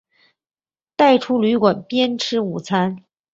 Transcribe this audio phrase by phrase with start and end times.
[0.95, 3.03] 带出旅馆边吃午餐